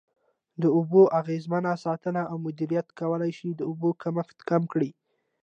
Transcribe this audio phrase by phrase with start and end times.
[0.61, 4.91] د اوبو اغیزمنه ساتنه او مدیریت کولای شي د اوبو کمښت کم کړي.